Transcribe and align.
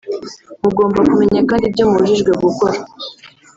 mugomba 0.63 0.99
kumenya 1.09 1.41
kandi 1.49 1.63
ibyo 1.69 1.83
mubujijwe 1.89 2.31
gukora 2.43 2.77